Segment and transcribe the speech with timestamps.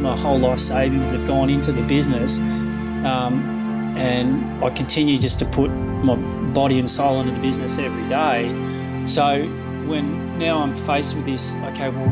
[0.00, 2.38] my whole life savings have gone into the business.
[2.38, 6.16] Um, and I continue just to put my
[6.52, 8.48] body and soul into the business every day.
[9.06, 9.42] So
[9.86, 12.08] when now I'm faced with this, okay, well,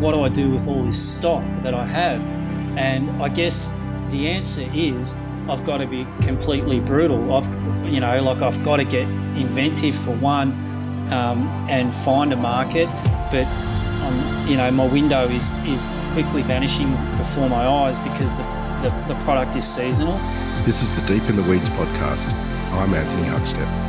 [0.00, 2.24] what do I do with all this stock that I have?
[2.76, 5.14] And I guess the answer is
[5.48, 7.34] I've got to be completely brutal.
[7.34, 7.48] I've,
[7.84, 10.52] you know, like I've got to get inventive for one
[11.12, 12.86] um, and find a market,
[13.30, 13.46] but
[14.02, 18.42] um, you know, my window is is quickly vanishing before my eyes because the,
[18.82, 20.18] the, the product is seasonal.
[20.64, 22.32] This is the Deep in the Weeds podcast.
[22.72, 23.88] I'm Anthony Huckstep.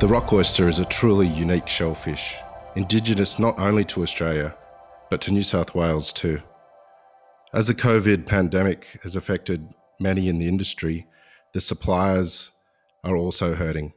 [0.00, 2.34] The rock oyster is a truly unique shellfish,
[2.74, 4.56] indigenous not only to Australia,
[5.10, 6.40] but to New South Wales too.
[7.52, 11.06] As the COVID pandemic has affected many in the industry,
[11.52, 12.50] the suppliers
[13.04, 13.92] are also hurting.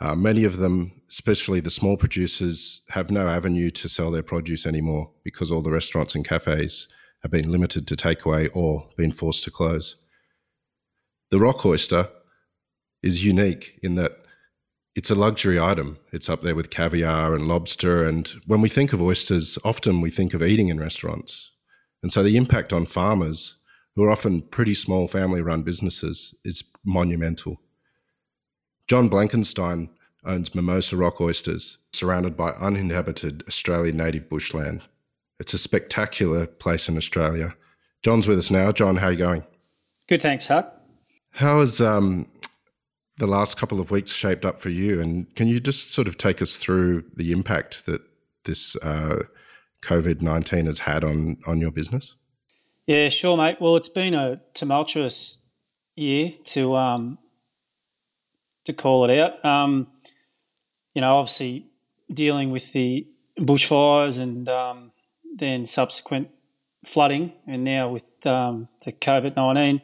[0.00, 4.66] Uh, many of them, especially the small producers, have no avenue to sell their produce
[4.66, 6.88] anymore because all the restaurants and cafes
[7.22, 9.96] have been limited to takeaway or been forced to close.
[11.30, 12.08] The rock oyster
[13.02, 14.18] is unique in that
[14.94, 15.98] it's a luxury item.
[16.12, 18.04] It's up there with caviar and lobster.
[18.04, 21.52] And when we think of oysters, often we think of eating in restaurants.
[22.02, 23.55] And so the impact on farmers,
[23.96, 27.60] who are often pretty small family run businesses, is monumental.
[28.86, 29.88] John Blankenstein
[30.24, 34.82] owns Mimosa Rock Oysters, surrounded by uninhabited Australian native bushland.
[35.40, 37.54] It's a spectacular place in Australia.
[38.02, 38.70] John's with us now.
[38.70, 39.44] John, how are you going?
[40.08, 40.72] Good, thanks, Huck.
[41.32, 42.26] How has um,
[43.18, 45.00] the last couple of weeks shaped up for you?
[45.00, 48.02] And can you just sort of take us through the impact that
[48.44, 49.22] this uh,
[49.82, 52.14] COVID 19 has had on, on your business?
[52.86, 53.56] Yeah, sure, mate.
[53.60, 55.42] Well, it's been a tumultuous
[55.96, 57.18] year to um,
[58.64, 59.44] to call it out.
[59.44, 59.88] Um,
[60.94, 61.66] you know, obviously
[62.12, 63.06] dealing with the
[63.40, 64.92] bushfires and um,
[65.34, 66.28] then subsequent
[66.84, 69.82] flooding, and now with um, the COVID nineteen,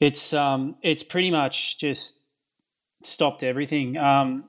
[0.00, 2.24] it's um, it's pretty much just
[3.04, 3.96] stopped everything.
[3.96, 4.46] Um,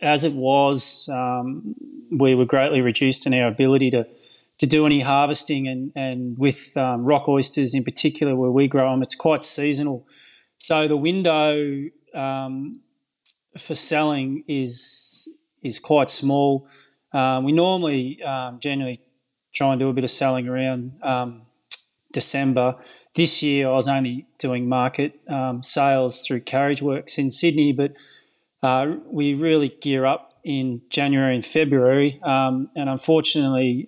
[0.00, 1.06] as it was,
[2.10, 4.06] we were greatly reduced in our ability to
[4.58, 9.02] to do any harvesting, and and with rock oysters in particular, where we grow them,
[9.02, 10.06] it's quite seasonal.
[10.58, 12.80] So the window um,
[13.58, 15.28] for selling is
[15.62, 16.66] is quite small.
[17.12, 19.00] Um, we normally um, generally
[19.54, 21.42] try and do a bit of selling around um,
[22.12, 22.76] December.
[23.14, 27.96] This year, I was only doing market um, sales through Carriage Works in Sydney, but
[28.62, 33.86] uh, we really gear up in January and February, um, and unfortunately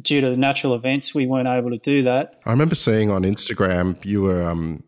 [0.00, 2.40] due to the natural events, we weren't able to do that.
[2.46, 4.82] I remember seeing on Instagram you were um,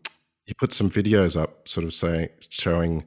[0.45, 3.05] you put some videos up, sort of saying showing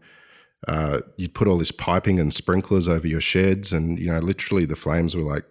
[0.67, 4.65] uh, you'd put all this piping and sprinklers over your sheds, and you know, literally
[4.65, 5.45] the flames were like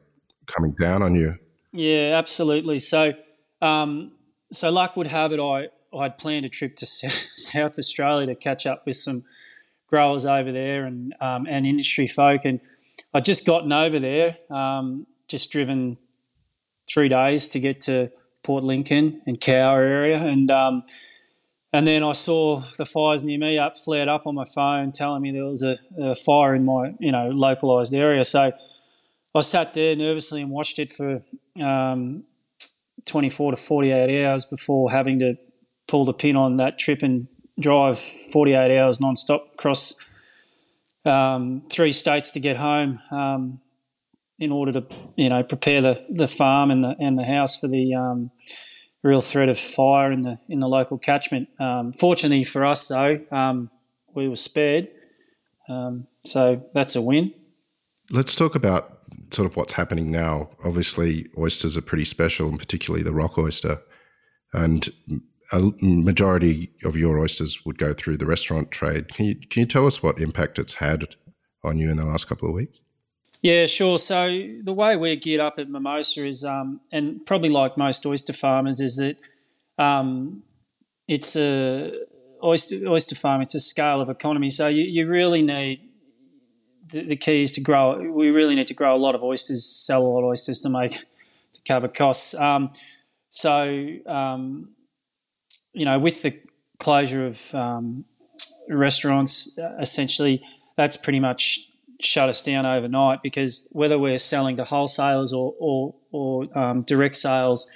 [0.47, 1.37] coming down on you.
[1.71, 2.79] Yeah, absolutely.
[2.79, 3.13] So,
[3.61, 4.11] um,
[4.51, 8.65] so luck would have it, I I'd planned a trip to South Australia to catch
[8.65, 9.23] up with some
[9.87, 12.59] growers over there and um, and industry folk, and
[13.13, 15.97] I'd just gotten over there, um, just driven
[16.89, 18.11] three days to get to
[18.43, 20.83] Port Lincoln and Cowell area, and um,
[21.73, 25.21] and then I saw the fires near me up flared up on my phone, telling
[25.21, 28.23] me there was a, a fire in my you know localized area.
[28.23, 28.51] So
[29.35, 31.21] I sat there nervously and watched it for
[31.63, 32.23] um,
[33.05, 35.35] 24 to 48 hours before having to
[35.87, 37.27] pull the pin on that trip and
[37.59, 39.95] drive 48 hours non-stop across
[41.05, 43.59] um, three states to get home um,
[44.39, 47.67] in order to you know prepare the, the farm and the and the house for
[47.67, 48.31] the um,
[49.03, 51.49] real threat of fire in the in the local catchment.
[51.59, 53.69] Um, fortunately for us, though, um,
[54.15, 54.89] we were spared,
[55.69, 57.33] um, so that's a win.
[58.11, 58.99] Let's talk about
[59.31, 60.49] sort of what's happening now.
[60.63, 63.81] Obviously, oysters are pretty special, and particularly the rock oyster,
[64.53, 64.89] and
[65.51, 69.09] a majority of your oysters would go through the restaurant trade.
[69.09, 71.15] Can you can you tell us what impact it's had
[71.63, 72.79] on you in the last couple of weeks?
[73.41, 73.97] Yeah, sure.
[73.97, 74.27] So
[74.63, 78.81] the way we're geared up at Mimosa is, um, and probably like most oyster farmers,
[78.81, 79.17] is that
[79.81, 80.43] um,
[81.07, 81.91] it's a
[82.43, 83.41] oyster oyster farm.
[83.41, 84.49] It's a scale of economy.
[84.49, 85.81] So you, you really need
[86.89, 88.11] the, the key is to grow.
[88.11, 90.69] We really need to grow a lot of oysters, sell a lot of oysters to
[90.69, 92.33] make to cover costs.
[92.33, 92.71] Um,
[93.29, 94.69] so um,
[95.73, 96.39] you know, with the
[96.79, 98.05] closure of um,
[98.67, 100.43] restaurants, essentially,
[100.75, 105.95] that's pretty much shut us down overnight because whether we're selling to wholesalers or or,
[106.11, 107.71] or um, direct sales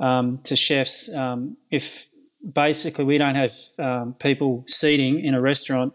[0.00, 2.10] um, to chefs, um, if
[2.52, 5.92] basically we don't have um, people seating in a restaurant,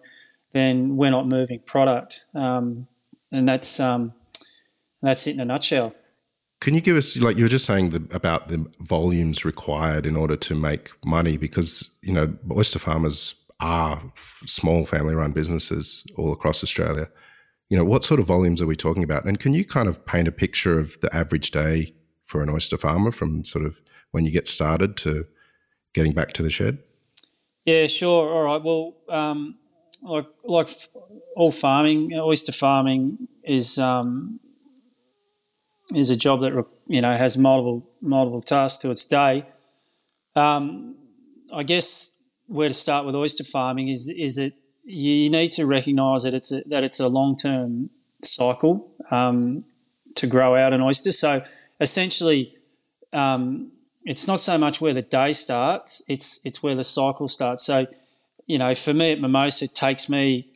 [0.52, 2.26] then we're not moving product.
[2.34, 2.88] Um,
[3.32, 3.78] and that's
[5.02, 5.94] that's it in a nutshell.
[6.60, 10.16] Can you give us, like you were just saying, the, about the volumes required in
[10.16, 11.38] order to make money?
[11.38, 14.02] Because you know, oyster farmers are
[14.46, 17.08] small family-run businesses all across Australia.
[17.70, 19.26] You know, what sort of volumes are we talking about?
[19.26, 21.94] And can you kind of paint a picture of the average day
[22.26, 23.82] for an oyster farmer from sort of
[24.12, 25.26] when you get started to
[25.94, 26.80] getting back to the shed?
[27.66, 28.30] Yeah, sure.
[28.34, 28.64] All right.
[28.64, 29.56] Well, um,
[30.02, 30.70] like like
[31.36, 34.40] all farming, oyster farming is um,
[35.94, 39.46] is a job that you know has multiple multiple tasks to its day.
[40.36, 40.96] Um,
[41.54, 44.54] I guess where to start with oyster farming is is that
[44.88, 47.90] you need to recognise that it's a, that it's a long term
[48.24, 49.62] cycle um,
[50.16, 51.12] to grow out an oyster.
[51.12, 51.44] So
[51.82, 52.54] essentially,
[53.12, 53.72] um,
[54.06, 57.66] it's not so much where the day starts; it's it's where the cycle starts.
[57.66, 57.86] So,
[58.46, 60.50] you know, for me at Mimosa, it takes me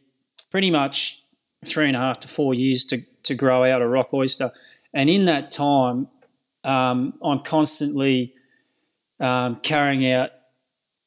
[0.50, 1.24] pretty much
[1.66, 4.52] three and a half to four years to to grow out a rock oyster,
[4.94, 6.08] and in that time,
[6.64, 8.34] um, I'm constantly
[9.20, 10.32] um, carrying out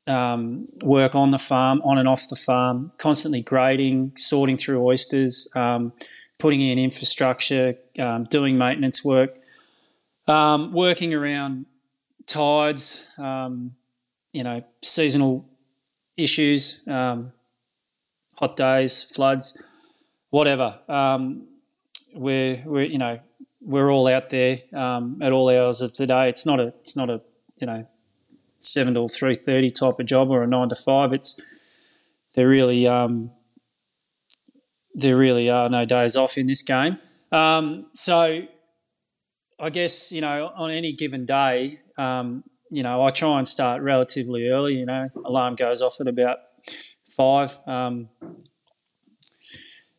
[0.06, 5.48] um, work on the farm, on and off the farm, constantly grading, sorting through oysters,
[5.56, 5.92] um,
[6.38, 9.30] putting in infrastructure, um, doing maintenance work,
[10.26, 11.66] um, working around
[12.26, 13.74] tides, um,
[14.32, 15.48] you know, seasonal
[16.16, 17.32] issues, um,
[18.36, 19.66] hot days, floods,
[20.30, 20.78] whatever.
[22.14, 23.18] we're, we're, you know,
[23.60, 24.58] we're all out there
[25.22, 26.28] at all hours of the day.
[26.28, 27.20] It's not a, it's not a,
[27.56, 27.86] you know,
[28.64, 31.12] seven to three thirty type of job or a nine to five.
[31.12, 31.40] It's
[32.34, 33.30] there really um,
[34.94, 36.98] there really are no days off in this game.
[37.32, 38.42] Um, so
[39.58, 43.82] I guess you know on any given day, um, you know I try and start
[43.82, 44.74] relatively early.
[44.74, 46.38] You know, alarm goes off at about
[47.10, 48.08] five, um,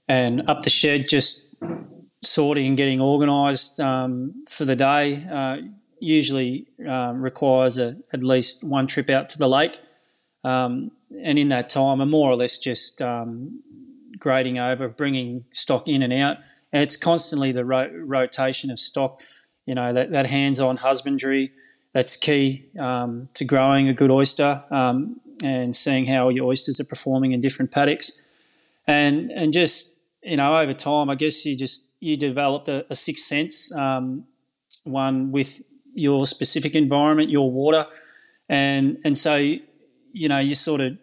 [0.07, 1.55] and up the shed just
[2.23, 5.25] sorting and getting organised um, for the day.
[5.31, 5.57] Uh,
[6.05, 9.79] usually um, requires a, at least one trip out to the lake.
[10.43, 10.91] Um,
[11.23, 13.61] and in that time, I'm more or less just um,
[14.19, 16.37] grading over, bringing stock in and out.
[16.71, 19.21] And it's constantly the ro- rotation of stock,
[19.65, 21.51] you know, that, that hands on husbandry
[21.93, 26.85] that's key um, to growing a good oyster um, and seeing how your oysters are
[26.85, 28.27] performing in different paddocks.
[28.85, 32.95] And, and just, you know, over time, I guess you just you developed a, a
[32.95, 34.25] sixth sense, um,
[34.83, 35.61] one with
[35.95, 37.87] your specific environment, your water,
[38.47, 40.97] and and so you know you're sort of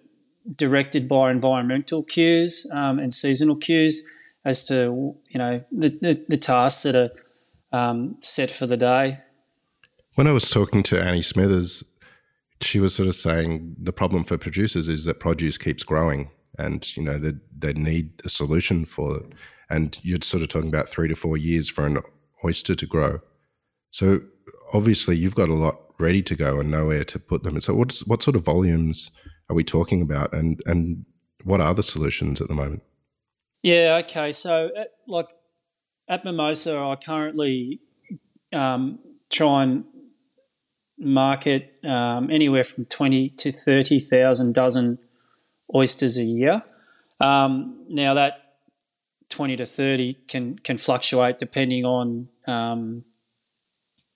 [0.57, 4.09] directed by environmental cues um, and seasonal cues
[4.45, 7.11] as to you know the the, the tasks that are
[7.79, 9.19] um, set for the day.
[10.15, 11.83] When I was talking to Annie Smithers,
[12.61, 16.97] she was sort of saying the problem for producers is that produce keeps growing, and
[16.97, 19.33] you know they they need a solution for it.
[19.71, 21.99] And you're sort of talking about three to four years for an
[22.45, 23.21] oyster to grow.
[23.89, 24.21] So
[24.73, 27.55] obviously you've got a lot ready to go and nowhere to put them.
[27.55, 29.11] And So what's what sort of volumes
[29.49, 31.05] are we talking about, and and
[31.45, 32.83] what are the solutions at the moment?
[33.63, 34.01] Yeah.
[34.05, 34.33] Okay.
[34.33, 35.29] So at, like
[36.09, 37.81] at Mimosa, I currently
[38.53, 38.99] um,
[39.31, 39.85] try and
[40.99, 44.99] market um, anywhere from twenty to thirty thousand dozen
[45.75, 46.63] oysters a year.
[47.21, 48.57] Um, now that
[49.29, 53.05] twenty to thirty can can fluctuate depending on um,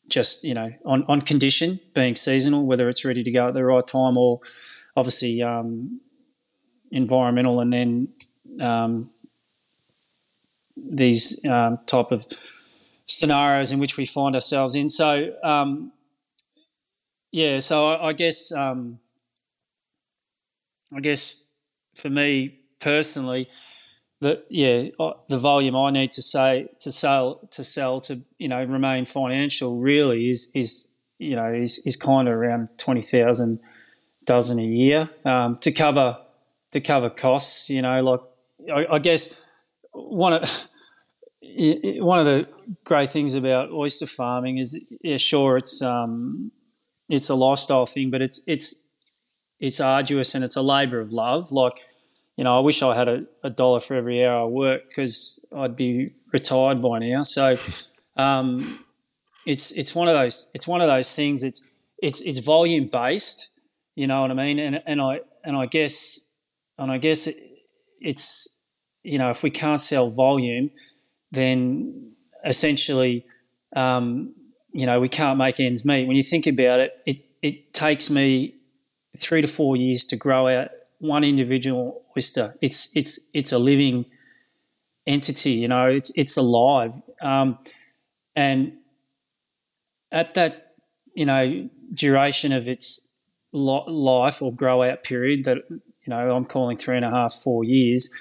[0.09, 3.65] just you know on, on condition being seasonal whether it's ready to go at the
[3.65, 4.41] right time or
[4.97, 6.01] obviously um,
[6.91, 8.09] environmental and then
[8.61, 9.11] um,
[10.77, 12.27] these um, type of
[13.07, 14.89] scenarios in which we find ourselves in.
[14.89, 15.93] So um,
[17.31, 18.99] yeah so I, I guess um,
[20.95, 21.47] I guess
[21.95, 23.49] for me personally
[24.21, 24.89] the yeah
[25.29, 29.79] the volume I need to say to sell to sell to you know remain financial
[29.79, 33.61] really is is you know is is kind of around twenty thousand
[34.25, 36.19] dozen a year um, to cover
[36.73, 37.71] to cover costs.
[37.71, 38.21] You know, like
[38.75, 39.43] I, I guess
[39.93, 40.65] one of
[41.41, 42.49] one of the
[42.85, 46.51] great things about oyster farming is yeah sure it's um
[47.09, 48.83] it's a lifestyle thing, but it's it's
[49.61, 51.75] it's arduous and it's a labour of love like
[52.37, 55.45] you know, I wish I had a, a dollar for every hour I work because
[55.57, 57.23] I'd be retired by now.
[57.23, 57.57] So
[58.17, 58.85] um,
[59.47, 61.43] it's it's one of those it's one of those things.
[61.43, 61.63] It's
[61.99, 63.59] it's it's volume based.
[63.95, 64.59] You know what I mean?
[64.59, 66.35] And and I and I guess
[66.79, 67.37] and I guess it,
[68.01, 68.65] it's
[69.03, 70.71] you know if we can't sell volume,
[71.31, 72.13] then
[72.45, 73.25] essentially
[73.75, 74.35] um,
[74.73, 76.07] you know we can't make ends meet.
[76.07, 78.57] When you think about it, it it takes me
[79.17, 82.55] three to four years to grow out one individual oyster.
[82.61, 84.07] It's it's it's a living
[85.07, 85.53] entity.
[85.53, 87.59] You know, it's it's alive, um,
[88.35, 88.73] and
[90.13, 90.75] at that
[91.15, 93.11] you know duration of its
[93.53, 97.65] life or grow out period that you know I'm calling three and a half four
[97.65, 98.13] years.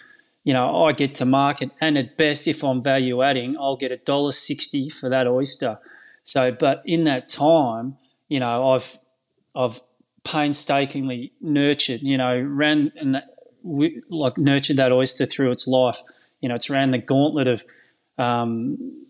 [0.43, 3.91] You know, I get to market, and at best, if I'm value adding, I'll get
[3.91, 5.79] a dollar sixty for that oyster.
[6.21, 7.97] So, but in that time,
[8.29, 8.99] you know, I've
[9.55, 9.81] I've
[10.25, 13.21] painstakingly nurtured, you know, ran and
[14.09, 16.01] like nurtured that oyster through its life.
[16.41, 17.63] You know, it's ran the gauntlet of
[18.17, 19.05] um,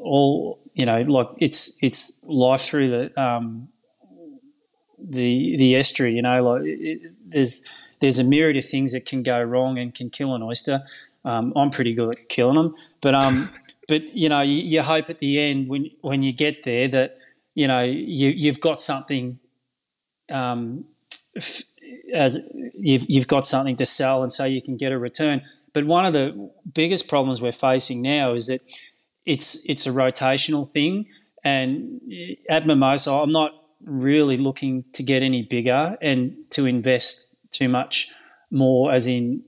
[0.00, 3.68] all, you know, like it's it's life through the um,
[4.98, 6.14] the the estuary.
[6.14, 7.66] You know, like it, there's
[8.00, 10.82] there's a myriad of things that can go wrong and can kill an oyster.
[11.24, 13.50] Um, I'm pretty good at killing them, but um,
[13.88, 17.18] but you know, you, you hope at the end when when you get there that
[17.54, 19.38] you know you you've got something
[20.30, 20.84] um,
[22.12, 25.42] as you've you've got something to sell and so you can get a return.
[25.72, 28.62] But one of the biggest problems we're facing now is that
[29.26, 31.06] it's it's a rotational thing,
[31.44, 32.00] and
[32.48, 33.52] at Mimosa, I'm not
[33.84, 38.10] really looking to get any bigger and to invest too much
[38.50, 39.42] more, as in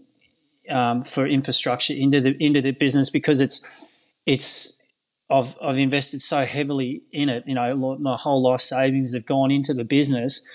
[0.69, 3.87] um, for infrastructure into the into the business because it's
[4.27, 4.85] it's
[5.31, 7.45] I've I've invested so heavily in it.
[7.47, 10.47] You know, my whole life savings have gone into the business,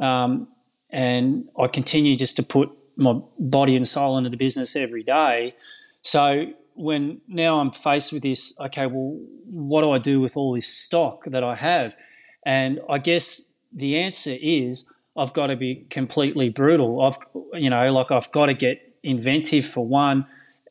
[0.00, 0.48] um,
[0.90, 5.54] and I continue just to put my body and soul into the business every day.
[6.02, 10.54] So when now I'm faced with this, okay, well, what do I do with all
[10.54, 11.96] this stock that I have?
[12.44, 17.02] And I guess the answer is I've got to be completely brutal.
[17.02, 17.18] I've
[17.54, 20.26] you know, like I've got to get inventive for one,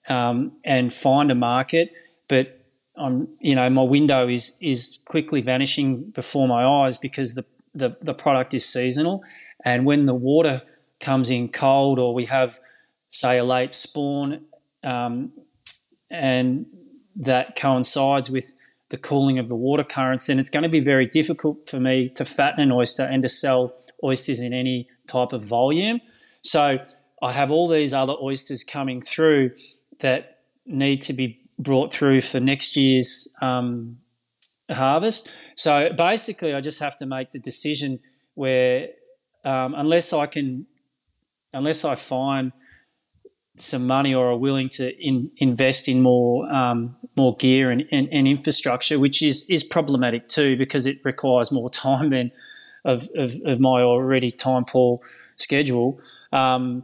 [0.08, 1.91] um, and find a market,
[2.27, 2.65] but
[2.98, 7.98] I'm, you know, my window is is quickly vanishing before my eyes because the, the,
[8.01, 9.24] the product is seasonal.
[9.63, 10.62] And when the water
[11.00, 12.60] comes in cold or we have,
[13.10, 14.46] say, a late spawn
[14.84, 15.32] um,
[16.10, 16.65] and
[17.15, 18.53] that coincides with
[18.89, 22.10] the cooling of the water currents, then it's going to be very difficult for me
[22.10, 26.00] to fatten an oyster and to sell oysters in any type of volume.
[26.41, 26.79] So
[27.22, 29.51] I have all these other oysters coming through
[30.00, 33.98] that need to be brought through for next year's um,
[34.70, 35.32] harvest.
[35.56, 38.00] So basically, I just have to make the decision
[38.36, 38.90] where,
[39.44, 40.68] um, unless I can,
[41.54, 42.52] unless I find
[43.58, 48.10] some money or are willing to in, invest in more um, more gear and, and,
[48.12, 52.32] and, infrastructure, which is is problematic too because it requires more time than
[52.84, 55.00] of, of, of my already time poor
[55.38, 56.00] schedule.
[56.32, 56.84] Um,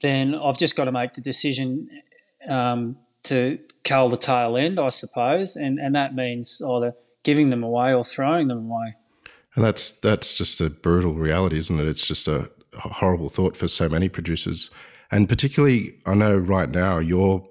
[0.00, 1.88] then I've just got to make the decision
[2.48, 7.64] um, to cull the tail end, I suppose, and and that means either giving them
[7.64, 8.94] away or throwing them away.
[9.56, 11.88] And that's that's just a brutal reality, isn't it?
[11.88, 14.70] It's just a horrible thought for so many producers,
[15.10, 17.46] and particularly, I know right now you're.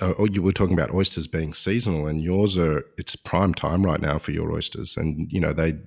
[0.00, 2.84] Uh, oh, you were talking about oysters being seasonal, and yours are.
[2.98, 5.78] It's prime time right now for your oysters, and you know they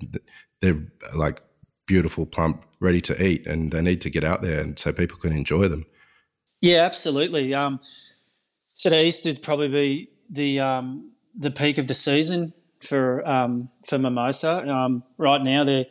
[0.60, 0.82] they're
[1.14, 1.40] like
[1.86, 5.18] beautiful, plump, ready to eat, and they need to get out there, and so people
[5.18, 5.84] can enjoy them.
[6.60, 7.54] Yeah, absolutely.
[7.54, 7.78] Um,
[8.76, 13.98] today Easter would probably be the um, the peak of the season for um, for
[13.98, 14.68] mimosa.
[14.68, 15.86] Um, right now, they're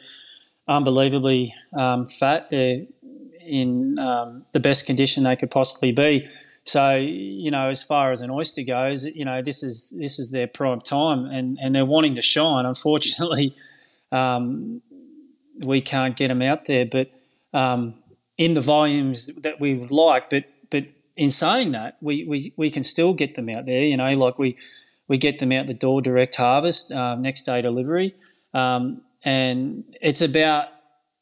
[0.67, 2.49] unbelievably um, fat.
[2.49, 2.85] They're
[3.41, 6.27] in um, the best condition they could possibly be.
[6.63, 10.31] So you know, as far as an oyster goes, you know this is this is
[10.31, 12.65] their prime time, and and they're wanting to shine.
[12.65, 13.55] Unfortunately,
[14.11, 14.81] um,
[15.59, 17.11] we can't get them out there, but
[18.37, 20.29] in the volumes that we would like.
[20.29, 23.83] But But in saying that, we, we, we can still get them out there.
[23.83, 24.57] You know, like we
[25.07, 28.15] we get them out the door direct harvest, um, next day delivery,
[28.53, 30.69] um, and it's about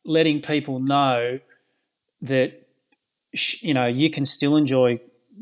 [0.06, 1.40] letting people know
[2.22, 2.68] that
[3.62, 5.00] you know you can still enjoy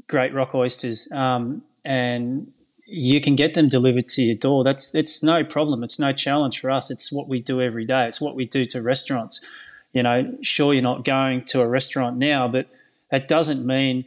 [0.08, 2.52] great rock oysters um, and
[2.86, 4.64] you can get them delivered to your door.
[4.64, 5.84] That's it's no problem.
[5.84, 6.92] It's no challenge for us.
[6.92, 8.06] It's what we do every day.
[8.06, 9.46] It's what we do to restaurants.
[9.94, 12.68] You know, sure you're not going to a restaurant now, but
[13.10, 14.06] that doesn't mean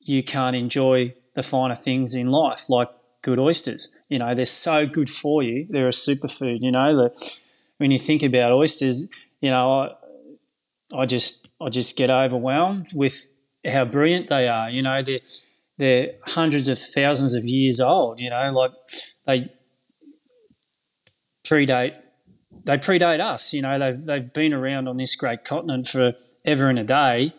[0.00, 2.88] you can't enjoy the finer things in life, like
[3.22, 3.96] good oysters.
[4.08, 5.66] You know, they're so good for you.
[5.68, 6.58] They're a superfood.
[6.60, 7.40] You know, that
[7.78, 9.08] when you think about oysters,
[9.40, 9.80] you know,
[10.92, 13.30] I, I just I just get overwhelmed with
[13.66, 14.68] how brilliant they are.
[14.68, 15.20] You know, they're
[15.78, 18.20] they're hundreds of thousands of years old.
[18.20, 18.72] You know, like
[19.26, 19.50] they
[21.44, 21.94] predate
[22.64, 23.52] they predate us.
[23.52, 26.12] You know, they've they've been around on this great continent for
[26.44, 27.32] ever and a day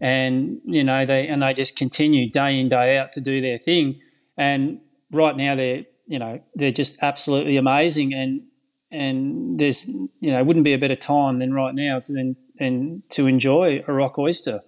[0.00, 3.58] and you know they and they just continue day in day out to do their
[3.58, 4.00] thing.
[4.36, 4.80] And
[5.12, 8.42] right now they're you know they're just absolutely amazing and
[8.90, 13.08] and there's you know wouldn't be a better time than right now to than and
[13.10, 14.60] to enjoy a rock oyster.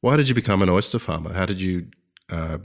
[0.00, 1.32] Why did you become an oyster farmer?
[1.32, 1.88] How did you
[2.30, 2.58] uh,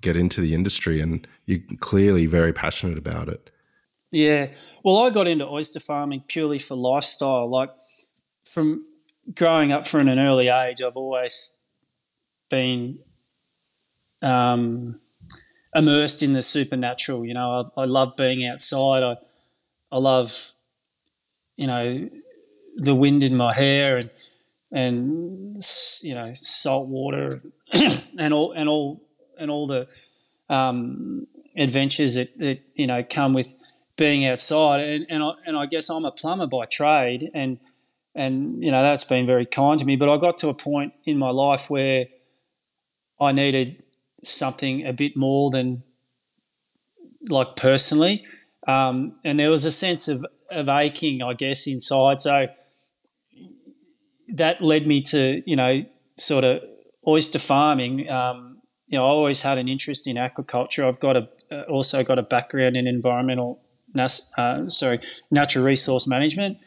[0.00, 1.00] get into the industry?
[1.00, 3.50] And you're clearly very passionate about it.
[4.10, 4.48] Yeah,
[4.84, 7.48] well, I got into oyster farming purely for lifestyle.
[7.48, 7.70] Like
[8.44, 8.84] from
[9.34, 11.62] growing up from an early age, I've always
[12.50, 12.98] been
[14.20, 15.00] um,
[15.74, 17.24] immersed in the supernatural.
[17.24, 19.02] You know, I, I love being outside.
[19.02, 19.16] I
[19.90, 20.54] I love,
[21.56, 22.08] you know,
[22.76, 24.10] the wind in my hair and
[24.72, 25.56] and
[26.02, 27.42] you know salt water
[28.18, 29.02] and all and all
[29.38, 29.86] and all the
[30.48, 31.26] um,
[31.56, 33.54] adventures that, that you know come with
[33.96, 34.80] being outside.
[34.80, 37.58] And and I, and I guess I'm a plumber by trade, and
[38.14, 39.96] and you know that's been very kind to me.
[39.96, 42.06] But I got to a point in my life where
[43.20, 43.82] I needed
[44.22, 45.82] something a bit more than
[47.28, 48.24] like personally,
[48.66, 52.20] um, and there was a sense of of aching, I guess, inside.
[52.20, 52.46] So
[54.34, 55.80] that led me to you know
[56.14, 56.62] sort of
[57.06, 58.08] oyster farming.
[58.08, 60.86] Um, you know, I always had an interest in aquaculture.
[60.86, 63.60] I've got a uh, also got a background in environmental,
[63.98, 65.00] uh, sorry,
[65.30, 66.58] natural resource management,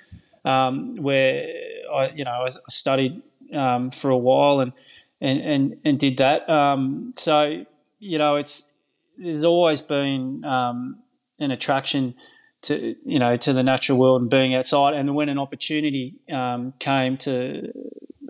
[0.43, 1.47] um, where
[1.93, 3.21] I you know I studied
[3.53, 4.74] um, for a while and
[5.22, 6.50] and and, and did that.
[6.50, 7.65] Um, so
[8.00, 8.74] you know, it's
[9.17, 10.98] there's always been um,
[11.39, 12.15] an attraction
[12.63, 14.93] to you know to the natural world and being outside.
[14.93, 17.72] And when an opportunity um, came to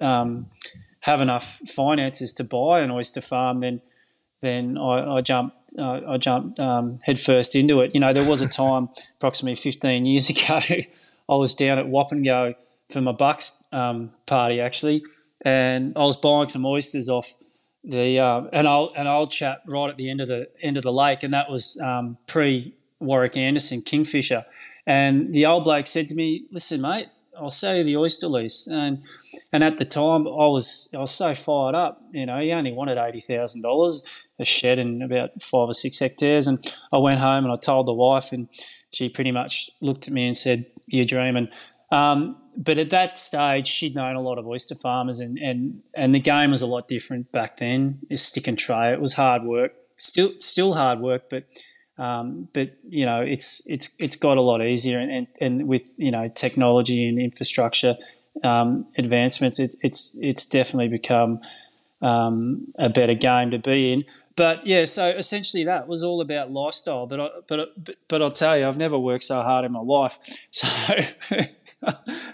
[0.01, 0.47] um,
[1.01, 3.81] have enough finances to buy an oyster farm, then
[4.41, 7.93] then I, I jumped uh, I jumped um, headfirst into it.
[7.93, 10.59] You know, there was a time approximately 15 years ago,
[11.29, 12.55] I was down at Wapengo
[12.89, 15.03] for my Bucks um, party actually,
[15.45, 17.37] and I was buying some oysters off
[17.83, 20.83] the uh, an old an old chap right at the end of the end of
[20.83, 24.43] the lake, and that was um, pre Warwick Anderson Kingfisher,
[24.87, 28.67] and the old bloke said to me, "Listen, mate, I'll sell you the oyster lease."
[28.67, 29.03] And
[29.53, 32.01] and at the time, I was I was so fired up.
[32.11, 34.03] You know, he only wanted eighty thousand dollars,
[34.39, 36.59] a shed and about five or six hectares, and
[36.91, 38.49] I went home and I told the wife, and
[38.91, 41.49] she pretty much looked at me and said, "You're dreaming."
[41.91, 46.13] Um, but at that stage, she'd known a lot of oyster farmers, and, and, and
[46.15, 47.99] the game was a lot different back then.
[48.09, 48.93] It's stick and tray.
[48.93, 51.45] It was hard work, still still hard work, but
[51.97, 55.91] um, but you know it's it's it's got a lot easier, and, and, and with
[55.97, 57.95] you know technology and infrastructure
[58.43, 61.39] um, advancements, it's it's it's definitely become
[62.01, 64.05] um, a better game to be in.
[64.35, 67.07] But yeah, so essentially that was all about lifestyle.
[67.07, 67.69] But I, but
[68.07, 70.19] but I'll tell you, I've never worked so hard in my life.
[70.51, 70.67] So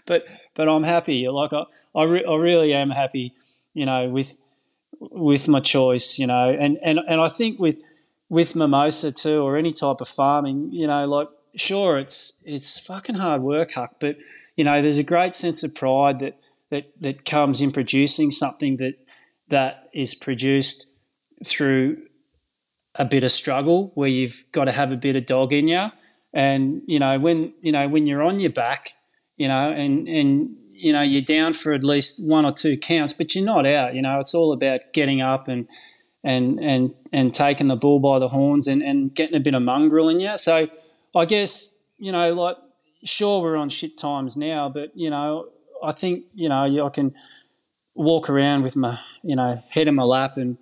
[0.05, 1.27] but but I'm happy.
[1.27, 1.63] Like I
[1.95, 3.33] I, re- I really am happy.
[3.73, 4.37] You know, with
[4.99, 6.17] with my choice.
[6.17, 7.81] You know, and and and I think with
[8.29, 10.69] with mimosa too, or any type of farming.
[10.71, 14.17] You know, like sure, it's it's fucking hard work, Huck, but
[14.55, 18.77] you know, there's a great sense of pride that that that comes in producing something
[18.77, 18.95] that
[19.49, 20.90] that is produced
[21.45, 21.97] through
[22.95, 25.89] a bit of struggle where you've got to have a bit of dog in you
[26.34, 28.91] and you know when you know when you're on your back
[29.38, 33.13] you know and and you know you're down for at least one or two counts
[33.13, 35.67] but you're not out you know it's all about getting up and
[36.23, 39.62] and and and taking the bull by the horns and and getting a bit of
[39.62, 40.67] mongrel in you so
[41.15, 42.58] i guess you know like
[43.04, 45.47] sure we're on shit times now but you know
[45.84, 47.13] i think you know i can
[47.95, 50.58] walk around with my you know head in my lap and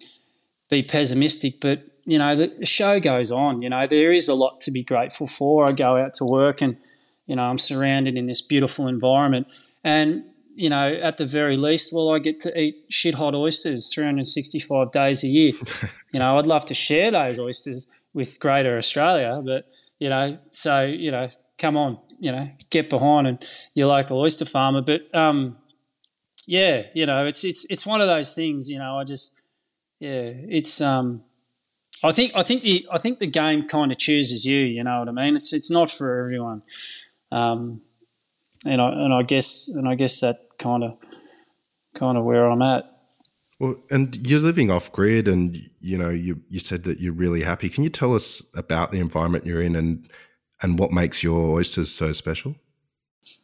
[0.69, 3.61] be pessimistic, but you know the show goes on.
[3.61, 5.67] You know there is a lot to be grateful for.
[5.67, 6.77] I go out to work and
[7.25, 9.47] you know I'm surrounded in this beautiful environment,
[9.83, 10.23] and
[10.55, 14.91] you know at the very least, well I get to eat shit hot oysters 365
[14.91, 15.53] days a year.
[16.13, 19.67] you know I'd love to share those oysters with Greater Australia, but
[19.99, 21.27] you know so you know
[21.57, 25.57] come on, you know get behind and your local oyster farmer, but um
[26.47, 28.69] yeah, you know it's it's it's one of those things.
[28.69, 29.38] You know I just
[29.99, 31.23] yeah, it's um,
[32.03, 34.59] I think I think the I think the game kind of chooses you.
[34.59, 35.35] You know what I mean?
[35.35, 36.63] It's it's not for everyone,
[37.31, 37.81] um,
[38.65, 40.97] and I and I guess and I guess that kind of
[41.93, 42.85] kind of where I'm at.
[43.59, 47.43] Well, and you're living off grid, and you know you you said that you're really
[47.43, 47.67] happy.
[47.67, 50.09] Can you tell us about the environment you're in and
[50.61, 52.55] and what makes your oysters so special?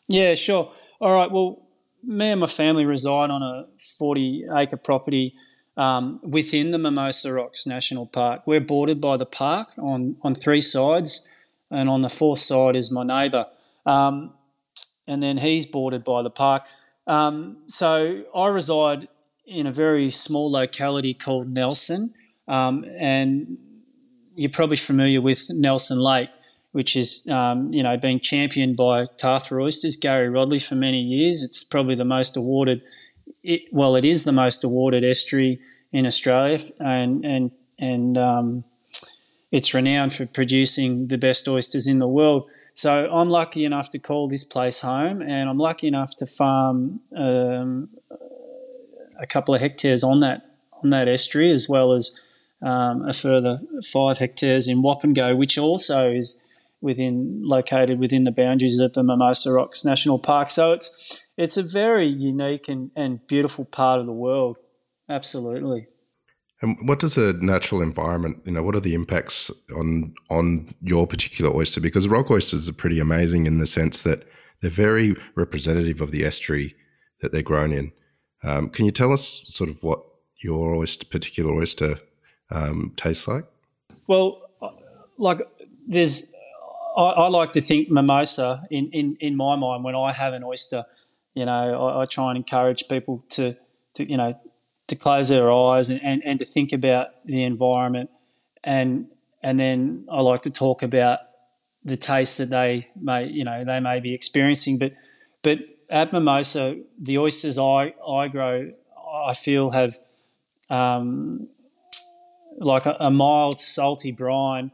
[0.07, 0.71] Yeah, sure.
[1.01, 1.29] All right.
[1.29, 1.67] Well,
[2.03, 3.65] me and my family reside on a
[3.97, 5.35] 40 acre property
[5.77, 8.43] um, within the Mimosa Rocks National Park.
[8.45, 11.31] We're bordered by the park on, on three sides,
[11.69, 13.47] and on the fourth side is my neighbour.
[13.85, 14.33] Um,
[15.07, 16.67] and then he's bordered by the park.
[17.07, 19.07] Um, so I reside
[19.45, 22.13] in a very small locality called Nelson,
[22.47, 23.57] um, and
[24.35, 26.29] you're probably familiar with Nelson Lake,
[26.71, 31.43] which is um, you know being championed by Tathra Oysters, Gary Rodely for many years.
[31.43, 32.81] It's probably the most awarded.
[33.45, 35.59] It, well, it is the most awarded estuary
[35.91, 38.63] in Australia, and and and um,
[39.51, 42.49] it's renowned for producing the best oysters in the world.
[42.73, 46.99] So I'm lucky enough to call this place home, and I'm lucky enough to farm
[47.15, 47.89] um,
[49.19, 50.41] a couple of hectares on that
[50.83, 52.19] on that estuary, as well as
[52.61, 53.59] um, a further
[53.93, 56.45] five hectares in Wapengo, which also is
[56.81, 60.49] within located within the boundaries of the Mimosa Rocks National Park.
[60.49, 64.57] So it's it's a very unique and, and beautiful part of the world.
[65.09, 65.87] Absolutely.
[66.61, 71.05] And what does a natural environment, you know, what are the impacts on on your
[71.05, 71.81] particular oyster?
[71.81, 74.23] Because rock oysters are pretty amazing in the sense that
[74.61, 76.75] they're very representative of the estuary
[77.21, 77.91] that they're grown in.
[78.43, 79.99] Um, can you tell us sort of what
[80.37, 81.99] your oyster, particular oyster
[82.51, 83.45] um, tastes like?
[84.07, 84.41] Well,
[85.17, 85.41] like
[85.87, 86.31] there's,
[86.97, 90.43] I, I, like to think mimosa in, in, in my mind when I have an
[90.43, 90.85] oyster.
[91.35, 93.55] You know, I, I try and encourage people to,
[93.95, 94.39] to you know
[94.87, 98.09] to close their eyes and, and, and to think about the environment.
[98.63, 99.07] And
[99.43, 101.19] and then I like to talk about
[101.83, 104.79] the taste that they may you know they may be experiencing.
[104.79, 104.93] But
[105.43, 108.71] but at Mimosa the oysters I I grow
[109.25, 109.97] I feel have
[110.69, 111.47] um,
[112.57, 114.71] like a, a, mild salty brine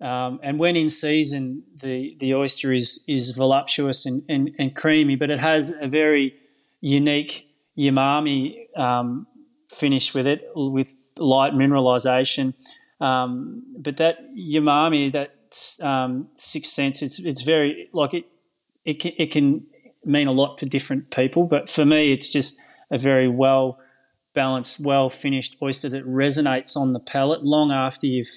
[0.00, 5.16] um, and when in season the the oyster is is voluptuous and, and, and creamy
[5.16, 6.34] but it has a very
[6.80, 9.26] unique umami um,
[9.68, 12.54] finish with it with light mineralization.
[13.00, 18.24] Um, but that umami, that um, sixth sense, it's it's very like it
[18.84, 19.66] it can, it can
[20.04, 21.44] mean a lot to different people.
[21.44, 23.78] But for me, it's just a very well
[24.34, 28.28] balanced, well finished oyster that resonates on the palate long after you've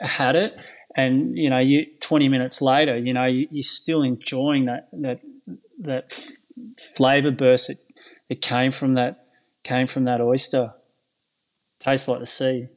[0.00, 0.58] had it.
[0.94, 5.20] And you know, you twenty minutes later, you know, you, are still enjoying that that
[5.78, 6.12] that
[6.78, 7.78] flavor burst that,
[8.28, 9.26] that came from that
[9.62, 10.74] came from that oyster.
[11.78, 12.68] Tastes like the sea.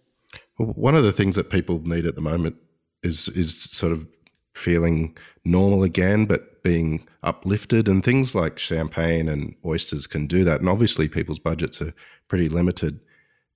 [0.57, 2.55] Well, one of the things that people need at the moment
[3.03, 4.07] is is sort of
[4.53, 10.59] feeling normal again, but being uplifted, and things like champagne and oysters can do that.
[10.59, 11.93] And obviously, people's budgets are
[12.27, 12.99] pretty limited.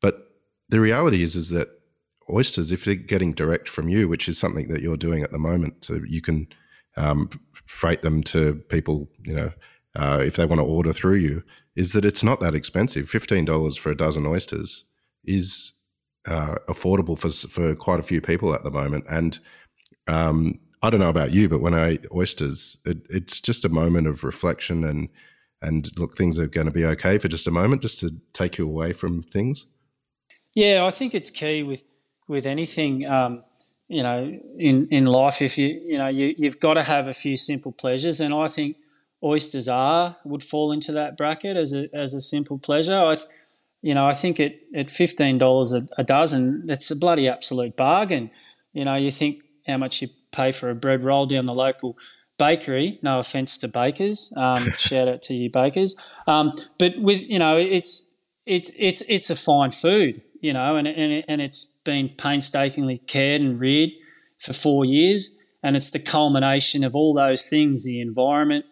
[0.01, 0.31] But
[0.67, 1.69] the reality is, is that
[2.29, 5.39] oysters, if they're getting direct from you, which is something that you're doing at the
[5.39, 6.47] moment, so you can
[6.97, 7.29] um,
[7.65, 9.51] freight them to people, you know,
[9.95, 11.43] uh, if they want to order through you,
[11.75, 13.09] is that it's not that expensive.
[13.09, 14.85] Fifteen dollars for a dozen oysters
[15.25, 15.73] is
[16.27, 19.05] uh, affordable for for quite a few people at the moment.
[19.09, 19.39] And
[20.07, 23.69] um, I don't know about you, but when I eat oysters, it, it's just a
[23.69, 25.09] moment of reflection and
[25.61, 28.57] and look, things are going to be okay for just a moment, just to take
[28.57, 29.65] you away from things.
[30.55, 31.83] Yeah, I think it's key with
[32.29, 33.05] with anything.
[33.05, 33.43] Um,
[33.89, 37.13] you know, in, in life, if you you know you you've got to have a
[37.13, 38.77] few simple pleasures, and I think
[39.21, 42.97] oysters are would fall into that bracket as a as a simple pleasure.
[42.97, 43.17] I,
[43.81, 48.29] you know, I think at at fifteen dollars a dozen, that's a bloody absolute bargain.
[48.73, 51.97] You know, you think how much you pay for a bread roll down the local
[52.37, 52.99] bakery.
[53.01, 55.95] No offense to bakers, um, shout out to you bakers.
[56.27, 58.13] Um, but with you know, it's
[58.45, 60.21] it's it's it's a fine food.
[60.41, 63.89] You know, and and and it's been painstakingly cared and reared
[64.37, 68.65] for four years, and it's the culmination of all those things: the environment,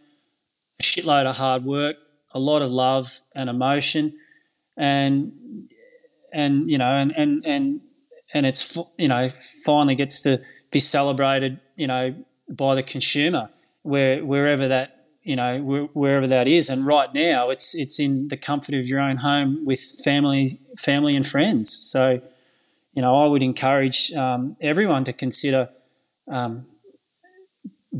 [0.79, 1.95] a shitload of hard work,
[2.31, 4.13] a lot of love and emotion,
[4.77, 5.31] and
[6.31, 7.81] and you know, and and and
[8.33, 9.27] and it's you know
[9.65, 10.39] finally gets to
[10.71, 12.15] be celebrated, you know,
[12.49, 13.49] by the consumer
[13.81, 16.69] where wherever that you know wherever that is.
[16.69, 21.15] And right now, it's it's in the comfort of your own home with family family
[21.15, 21.69] and friends.
[21.69, 22.21] So,
[22.93, 25.69] you know, I would encourage um, everyone to consider.
[26.29, 26.65] Um,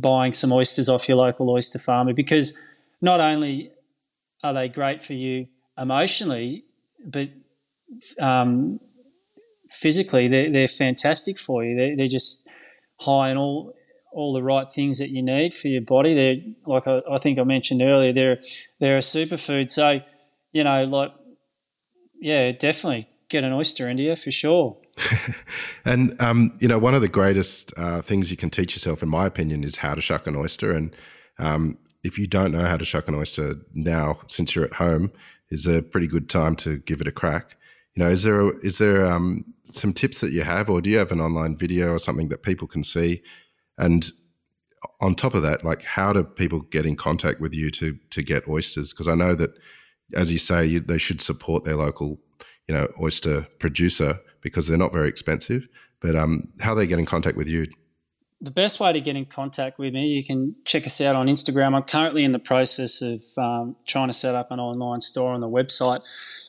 [0.01, 3.71] buying some oysters off your local oyster farmer because not only
[4.43, 5.47] are they great for you
[5.77, 6.65] emotionally,
[7.05, 7.29] but
[8.19, 8.79] um,
[9.69, 11.75] physically they're, they're fantastic for you.
[11.75, 12.49] They're, they're just
[12.99, 13.73] high in all
[14.13, 16.13] all the right things that you need for your body.
[16.15, 18.13] They're like I, I think I mentioned earlier.
[18.13, 18.39] They're
[18.79, 19.69] they're a superfood.
[19.69, 19.99] So
[20.51, 21.11] you know, like
[22.19, 24.77] yeah, definitely get an oyster you for sure.
[25.85, 29.09] and um, you know, one of the greatest uh, things you can teach yourself, in
[29.09, 30.71] my opinion, is how to shuck an oyster.
[30.71, 30.95] And
[31.39, 35.11] um, if you don't know how to shuck an oyster now, since you're at home,
[35.49, 37.55] is a pretty good time to give it a crack.
[37.95, 40.97] You know, is there is there um, some tips that you have, or do you
[40.97, 43.21] have an online video or something that people can see?
[43.77, 44.09] And
[45.01, 48.21] on top of that, like how do people get in contact with you to to
[48.21, 48.93] get oysters?
[48.93, 49.51] Because I know that,
[50.13, 52.19] as you say, you, they should support their local,
[52.67, 55.67] you know, oyster producer because they're not very expensive.
[55.99, 57.65] But um, how they get in contact with you?
[58.39, 61.27] the best way to get in contact with me, you can check us out on
[61.27, 61.75] Instagram.
[61.75, 65.41] I'm currently in the process of um, trying to set up an online store on
[65.41, 66.01] the website.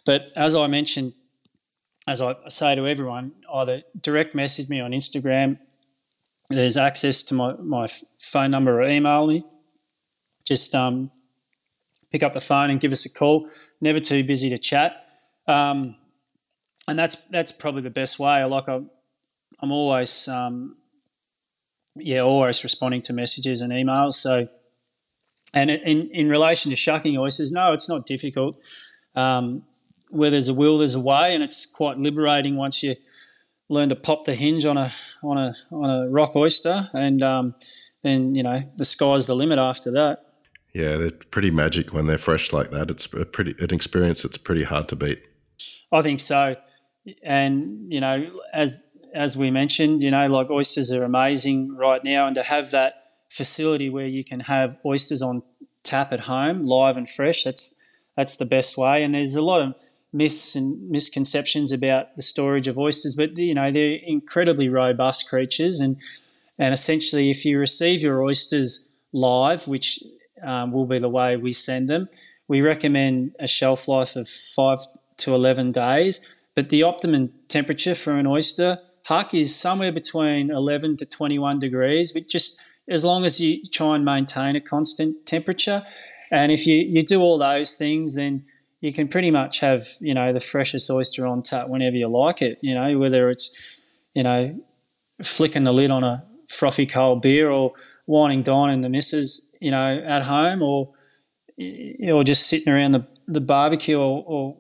[0.05, 1.15] But as I mentioned,
[2.07, 5.59] as I say to everyone, either direct message me on Instagram.
[6.51, 7.87] There's access to my, my
[8.19, 9.45] phone number or email me.
[10.47, 11.11] Just um,
[12.11, 13.51] pick up the phone and give us a call.
[13.81, 15.05] Never too busy to chat.
[15.47, 15.97] Um,
[16.89, 18.43] and that's that's probably the best way.
[18.45, 18.91] Like I'm,
[19.61, 20.77] I'm always um,
[21.95, 24.15] yeah, always responding to messages and emails.
[24.15, 24.49] So,
[25.53, 28.57] and in in relation to shucking oysters, no, it's not difficult.
[29.15, 29.65] Um,
[30.11, 32.97] where there's a will, there's a way, and it's quite liberating once you
[33.69, 34.91] learn to pop the hinge on a
[35.23, 37.55] on a on a rock oyster, and um,
[38.03, 40.25] then you know the sky's the limit after that.
[40.73, 42.91] Yeah, they're pretty magic when they're fresh like that.
[42.91, 45.23] It's a pretty an experience that's pretty hard to beat.
[45.91, 46.57] I think so,
[47.23, 52.27] and you know, as as we mentioned, you know, like oysters are amazing right now,
[52.27, 52.95] and to have that
[53.29, 55.43] facility where you can have oysters on
[55.83, 57.81] tap at home, live and fresh, that's
[58.17, 59.03] that's the best way.
[59.03, 59.75] And there's a lot of
[60.13, 65.81] myths and misconceptions about the storage of oysters, but you know they're incredibly robust creatures,
[65.81, 65.97] and
[66.59, 70.03] and essentially, if you receive your oysters live, which
[70.43, 72.09] um, will be the way we send them,
[72.49, 74.79] we recommend a shelf life of five
[75.19, 76.21] to eleven days.
[76.59, 82.11] But the optimum temperature for an oyster Huck is somewhere between 11 to 21 degrees,
[82.11, 85.87] but just as long as you try and maintain a constant temperature.
[86.33, 88.45] And if you, you do all those things, then
[88.81, 92.43] you can pretty much have, you know, the freshest oyster on tap whenever you like
[92.43, 93.81] it, you know, whether it's,
[94.15, 94.59] you know,
[95.23, 97.75] flicking the lid on a frothy cold beer or
[98.09, 100.93] wining dining the missus, you know, at home or,
[102.11, 104.57] or just sitting around the, the barbecue or, or,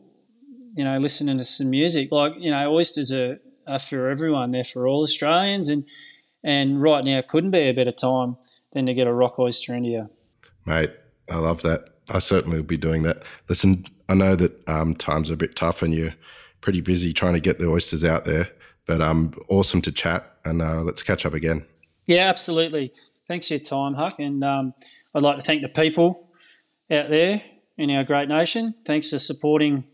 [0.79, 2.13] you know, listening to some music.
[2.13, 4.53] Like, you know, oysters are are for everyone.
[4.53, 5.85] They're for all Australians, and
[6.45, 8.37] and right now couldn't be a better time
[8.71, 10.11] than to get a rock oyster into you.
[10.67, 10.93] Mate,
[11.29, 11.97] I love that.
[12.11, 13.25] I certainly will be doing that.
[13.49, 16.15] Listen, I know that um, times are a bit tough and you're
[16.61, 18.49] pretty busy trying to get the oysters out there,
[18.87, 21.67] but um, awesome to chat and uh, let's catch up again.
[22.07, 22.93] Yeah, absolutely.
[23.27, 24.21] Thanks for your time, Huck.
[24.21, 24.75] And um,
[25.13, 26.31] I'd like to thank the people
[26.91, 27.43] out there
[27.77, 28.75] in our great nation.
[28.85, 29.85] Thanks for supporting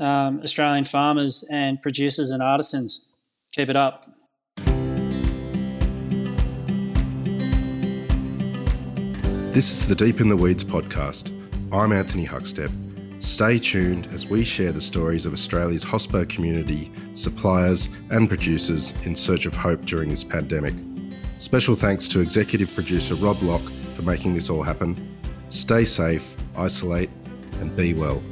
[0.00, 3.12] um, Australian farmers and producers and artisans.
[3.52, 4.06] Keep it up.
[9.52, 11.36] This is the Deep in the Weeds podcast.
[11.72, 12.70] I'm Anthony Huckstep.
[13.22, 19.14] Stay tuned as we share the stories of Australia's hospo community, suppliers, and producers in
[19.14, 20.74] search of hope during this pandemic.
[21.38, 25.18] Special thanks to executive producer Rob Locke for making this all happen.
[25.48, 27.10] Stay safe, isolate,
[27.60, 28.22] and be well.